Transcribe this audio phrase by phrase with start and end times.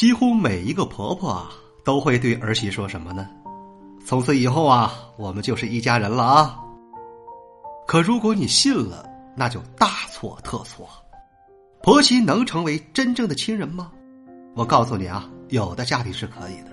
[0.00, 1.50] 几乎每一个婆婆啊，
[1.84, 3.28] 都会对儿媳说什么呢？
[4.02, 6.58] 从此以后啊，我们就是一家人了啊。
[7.86, 10.88] 可如果你信了，那就大错特错。
[11.82, 13.92] 婆媳能成为真正的亲人吗？
[14.54, 16.70] 我告诉你啊，有的家庭是可以的，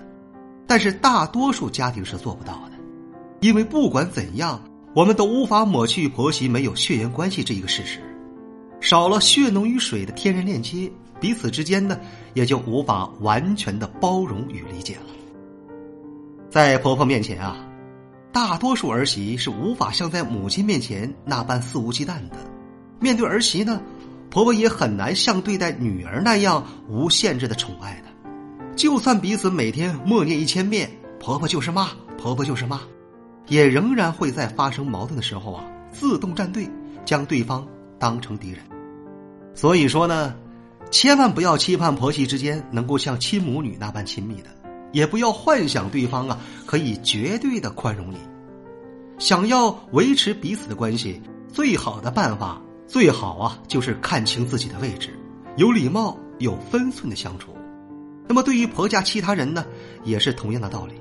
[0.66, 2.78] 但是大多数家庭是做不到的。
[3.42, 4.58] 因为不管怎样，
[4.94, 8.00] 我们都无法抹去婆媳没有血缘关系这一个事实，
[8.80, 10.90] 少了血浓于水的天然链接。
[11.20, 11.98] 彼此之间呢，
[12.34, 15.02] 也就无法完全的包容与理解了。
[16.48, 17.56] 在婆婆面前啊，
[18.32, 22.36] 大多数儿媳是无法像在母亲面前那般肆无忌惮的；
[23.00, 23.80] 面对儿媳呢，
[24.30, 28.08] 婆婆也很难像对待女儿那样无限制的宠爱的。
[28.76, 30.88] 就算彼此每天默念一千遍
[31.18, 32.80] “婆婆就是妈，婆婆就是妈”，
[33.48, 36.70] 也仍然会在发生矛盾的时候啊，自动站队，
[37.04, 37.66] 将对方
[37.98, 38.60] 当成敌人。
[39.52, 40.34] 所以说呢。
[40.90, 44.48] 千万不要期盼婆媳之间能够像亲母女那般亲密的，
[44.92, 48.16] 也不要幻想对方啊可以绝对的宽容你。
[49.18, 51.20] 想要维持彼此的关系，
[51.52, 55.10] 最好的办法，最好啊就是看清自己的位置，
[55.56, 57.54] 有礼貌、有分寸的相处。
[58.26, 59.66] 那么对于婆家其他人呢，
[60.04, 60.94] 也是同样的道理。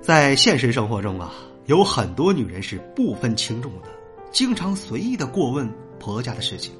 [0.00, 1.32] 在现实生活中啊，
[1.66, 3.88] 有很多女人是不分轻重的，
[4.30, 6.72] 经常随意的过问婆家的事情。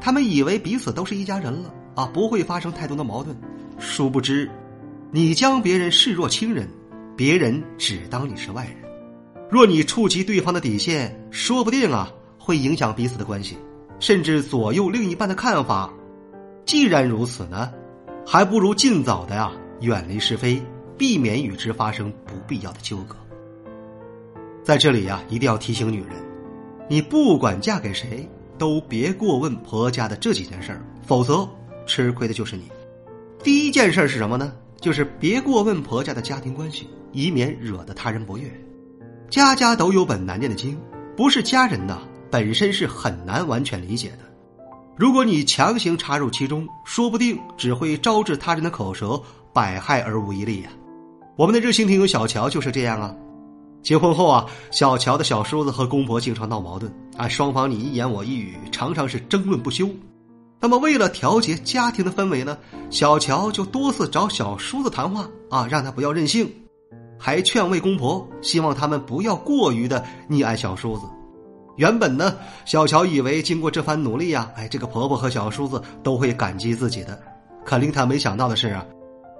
[0.00, 3.36] 他们以为彼此都是一家人了啊，不会发生太多的矛盾。
[3.78, 4.50] 殊不知，
[5.10, 6.68] 你将别人视若亲人，
[7.16, 8.76] 别人只当你是外人。
[9.50, 13.56] 若你触及对方的底线，说不定啊会影响彼此的关系，
[14.00, 15.92] 甚至左右另一半的看法。
[16.64, 17.72] 既然如此呢，
[18.26, 20.60] 还不如尽早的呀远离是非，
[20.98, 23.16] 避免与之发生不必要的纠葛。
[24.64, 26.10] 在这里呀，一定要提醒女人，
[26.88, 28.28] 你不管嫁给谁。
[28.58, 31.48] 都别过问婆家的这几件事儿，否则
[31.86, 32.64] 吃亏的就是你。
[33.42, 34.52] 第一件事是什么呢？
[34.80, 38.50] 就是别过问婆家的家庭关系，以免惹得他人不悦。
[39.30, 40.78] 家家都有本难念的经，
[41.16, 44.18] 不是家人呐，本身是很难完全理解的。
[44.96, 49.20] 如果你强行插入其中，说不定只会招致他人的口舌，
[49.52, 50.70] 百害而无一利呀。
[51.36, 53.14] 我们的热心听友小乔就是这样啊。
[53.82, 59.88] 结婚后啊，小乔的小叔子和公婆经常闹矛盾啊，双方你一言我一语，常常是争论不休。
[60.60, 62.56] 那么为了调节家庭的氛围呢，
[62.90, 66.50] 小乔就多次找小叔子谈话啊，让他不要任性，
[67.18, 71.02] 还劝慰公婆，希望他们不要过于的溺爱小叔子。
[71.76, 77.20] 原本呢，小乔以为经过这番努力呀，哎，这个婆婆和小叔子都会感激自己的。
[77.64, 78.84] 可令他没想到的是啊，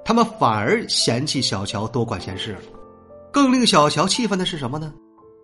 [0.04, 2.60] 他们反而嫌弃小乔多管闲事了。
[3.32, 4.93] 更令小乔气愤的是什么呢？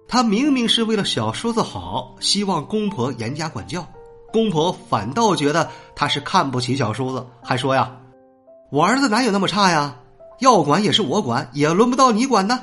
[0.08, 3.86] 他明明是为了小叔子好，希望公婆严加管教，
[4.32, 7.96] 公婆反倒觉得他是看不起小叔子，还说呀
[8.70, 9.96] ：“我儿子哪有那么差呀？
[10.40, 12.60] 要管也是我管，也轮不到你管呢。”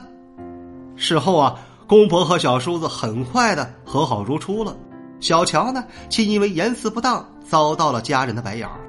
[0.96, 4.76] 事后啊，公婆和小叔子很快的和好如初了。
[5.20, 8.80] 小乔呢，却因为言辞不当遭到了家人的白眼儿。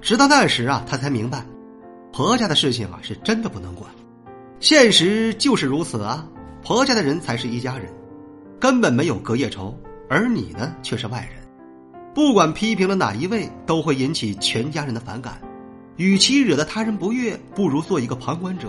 [0.00, 1.46] 直到那时啊，他才明白，
[2.12, 3.90] 婆家的事情啊，是真的不能管。
[4.60, 6.26] 现实就是如此啊！
[6.62, 7.92] 婆家的人才是一家人，
[8.60, 9.76] 根本没有隔夜仇，
[10.08, 11.42] 而你呢却是外人。
[12.14, 15.40] 不管批评了哪一位，都会引起全家人的反感。
[15.96, 18.68] 与其惹得他人不悦，不如做一个旁观者，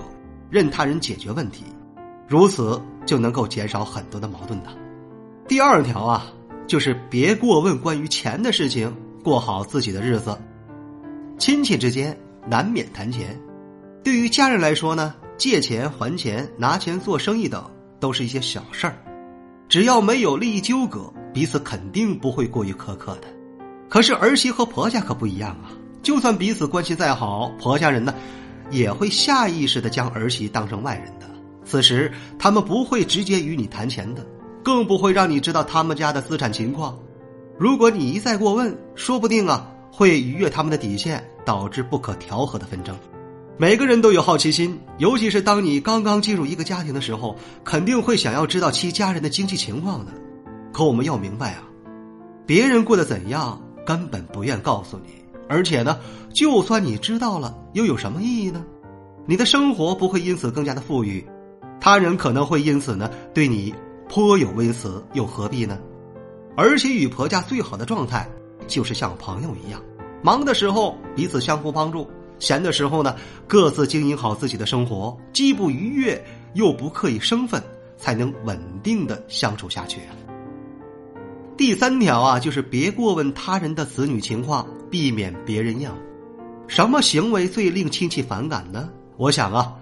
[0.50, 1.64] 任他人解决问题，
[2.28, 4.70] 如此就能够减少很多的矛盾的。
[5.48, 6.26] 第二条啊，
[6.66, 8.92] 就是别过问关于钱的事情，
[9.24, 10.36] 过好自己的日子。
[11.38, 12.18] 亲戚之间
[12.48, 13.40] 难免谈钱，
[14.04, 15.14] 对于家人来说呢？
[15.36, 17.62] 借钱还钱、拿钱做生意等，
[18.04, 18.98] 都是一些小事儿，
[19.70, 23.28] 只要没有利益纠葛，彼此肯定不会过于苛刻的。
[23.88, 25.72] 可是儿媳和婆家可不一样啊，
[26.02, 28.14] 就算彼此关系再好，婆家人呢，
[28.72, 31.26] 也会下意识的将儿媳当成外人的。
[31.64, 34.22] 此时他们不会直接与你谈钱的，
[34.62, 37.00] 更不会让你知道他们家的资产情况。
[37.58, 42.94] 如果你一再过问，说不定啊，会逾越他们的底线，导致不可调和的纷争。
[43.56, 50.12] 每个人都有好奇心，尤其是当你刚刚进入一个家庭的时候，肯定会想要知道其家人的经济情况的。
[50.74, 51.64] 可我们要明白啊，
[52.48, 56.00] 别人过得怎样，根本不愿告诉你，而且呢，
[56.34, 58.66] 就算你知道了，又有什么意义呢？
[59.28, 61.24] 你的生活不会因此更加的富裕，
[61.80, 63.72] 他人可能会因此呢对你
[64.10, 65.78] 颇有微词，又何必呢？
[66.58, 68.28] 而且与婆家最好的状态，
[68.68, 69.80] 就是像朋友一样，
[70.24, 72.10] 忙的时候彼此相互帮助，
[72.44, 73.16] 闲的时候呢
[73.48, 76.22] 各自经营好自己的生活，既不逾越
[76.56, 77.64] 又不刻意生分，
[77.98, 80.02] 才能稳定的相处下去。
[81.56, 85.90] 第三条啊，就是别过问他人的子女情况，避免别人要。
[86.68, 88.90] 什么行为最令亲戚反感呢？
[89.16, 89.74] 我想啊，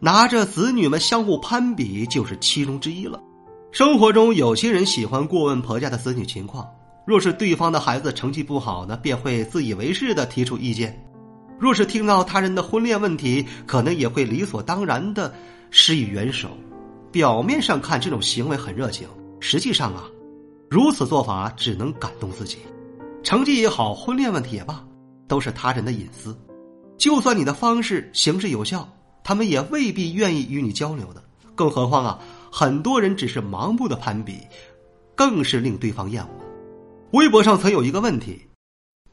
[0.00, 3.22] 拿着子女们相互攀比就是其中之一了。
[3.70, 6.66] 生活中有些人喜欢过问婆家的子女情况，
[7.06, 10.90] 若是对方的孩子成绩不好呢，便会自以为是的提出意见；
[11.58, 15.34] 若是听到他人的婚恋问题，可能也会理所当然的
[15.70, 16.48] 施以援手。
[17.10, 19.08] 表面上看这种行为很热情，
[19.40, 20.04] 实际上啊，
[20.68, 22.58] 如此做法只能感动自己。
[23.22, 24.84] 成绩也好，婚恋问题也罢，
[25.26, 26.38] 都是他人的隐私。
[26.96, 28.88] 就算你的方式行之有效，
[29.24, 31.22] 他们也未必愿意与你交流的。
[31.54, 32.18] 更何况啊，
[32.52, 34.38] 很多人只是盲目的攀比，
[35.16, 36.28] 更是令对方厌恶。
[37.12, 38.47] 微博上曾有一个问题：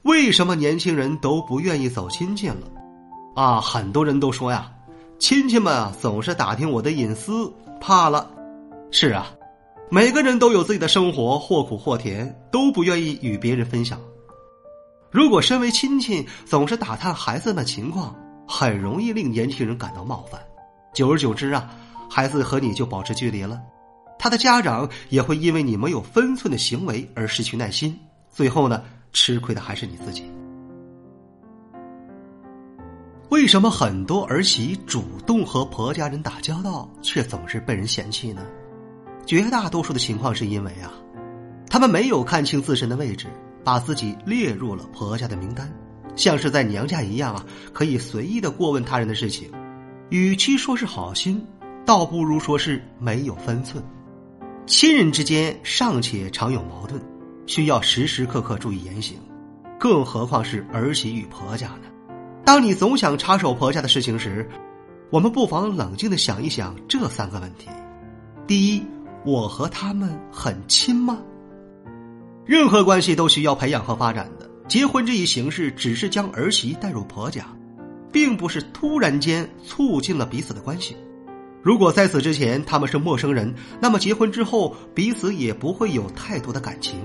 [0.06, 2.58] 为什么年轻人都不愿意走亲戚了？
[3.36, 4.72] 啊，很多人都说呀，
[5.18, 8.30] 亲戚们啊总是打听我的隐私，怕了。
[8.92, 9.34] 是啊，
[9.90, 14.00] 每个人都有自己的生活，或苦或甜，都不愿意与别人分享。
[15.10, 18.16] 如果身为亲戚总是打探孩子的情况，
[18.48, 20.40] 很容易令年轻人感到冒犯。
[20.94, 21.68] 久而久之啊，
[22.08, 23.60] 孩子和你就保持距离了，
[24.20, 28.00] 他的家长也会因为你没有分寸的行为而失去耐心。
[28.32, 28.84] 最后呢，
[29.16, 30.30] 吃亏的还是你自己。
[33.30, 38.46] 为什么很多儿媳主动和婆家人打交道，却总是被人嫌弃呢？
[39.26, 40.92] 绝大多数的情况是因为啊，
[41.70, 43.28] 他们没有看清自身的位置。
[43.64, 45.68] 把自己列入了婆家的名单，
[46.16, 49.50] 像是在娘家一样啊，可以随意的过问他人的事情。
[50.12, 51.44] 与其说是好心，
[51.84, 53.84] 倒不如说是没有分寸。
[54.68, 57.02] 亲人之间尚且常有矛盾，
[57.46, 59.18] 需要时时刻刻注意言行，
[59.80, 61.88] 更何况是儿媳与婆家呢？
[62.44, 64.48] 当你总想插手婆家的事情时，
[65.12, 67.68] 我们不妨冷静的想一想这三个问题：
[68.48, 68.84] 第一，
[69.24, 71.20] 我和他们很亲吗？
[72.46, 74.50] 任何关系都需要培养和发展的。
[74.68, 77.46] 结婚这一形式只是将儿媳带入婆家，
[78.12, 80.96] 并不是突然间促进了彼此的关系。
[81.62, 87.00] 如果在此之前他们是陌生人，那么结婚之后彼此也不会有太多的感情。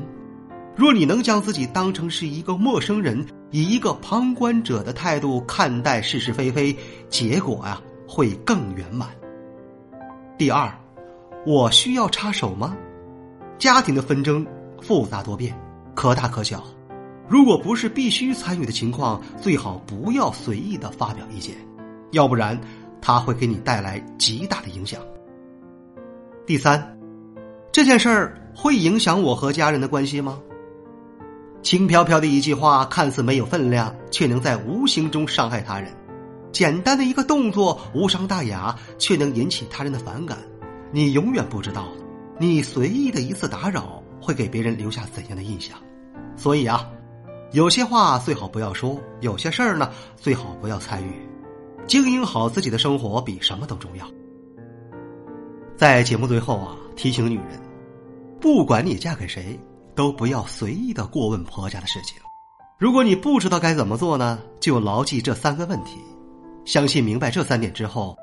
[0.80, 6.74] 若你能将自己当成是一个陌生人，以一个旁观者的态度看待是是非非，
[7.10, 9.06] 结果啊会更圆满。
[10.38, 10.72] 第二，
[11.44, 12.74] 我需要插手吗？
[13.58, 14.46] 家庭的纷争。
[14.80, 15.54] 复杂多变，
[15.94, 16.64] 可大可小。
[17.28, 21.54] 如果不是必须参与的情况，最好不要随意的发表意见，
[22.12, 22.58] 要不然
[23.02, 24.98] 他会给你带来极大的影响。
[26.46, 26.98] 第三，
[27.70, 30.40] 这件事儿会影响我和家人的关系吗？
[31.62, 35.90] 轻飘飘的一句话，看似没有分量，却能在无形中伤害他人；
[36.52, 40.38] 简单的一个动作，无伤大雅，却能引起他人的反感。
[40.92, 41.88] 你永远不知道，
[42.38, 44.02] 你随意的一次打扰。
[44.22, 45.78] 会给别人留下怎样的印象？
[46.36, 46.86] 所以啊，
[47.52, 51.10] 有些话最好不要说，有些事儿呢最好不要参与。
[51.86, 54.06] 经营好自己的生活比什么都重要。
[55.74, 57.58] 在节目最后啊，提醒女人，
[58.38, 59.58] 不管你嫁给谁，
[60.00, 62.16] 都不要随意的过问婆家的事情。
[62.78, 65.98] 如果你不知道该怎么做呢，就牢记这三个问题。
[66.64, 68.16] 相信明白这三点之后，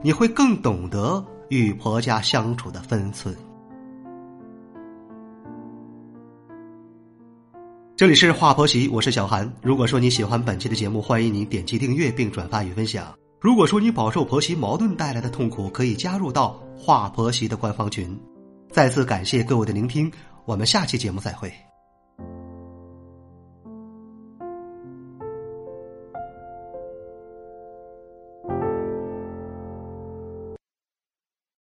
[0.00, 3.34] 你会更懂得与婆家相处的分寸。
[7.96, 9.52] 这里是华婆媳，我是小韩。
[9.60, 13.12] 如果说你喜欢本期的节目，欢迎您点击订阅并转发与分享。
[13.40, 18.16] 如果说你饱受婆媳矛盾带来的痛苦，可以加入到华婆媳的官方群。
[18.70, 20.08] 再次感谢各位的聆听，
[20.44, 21.73] 我们下期节目再会。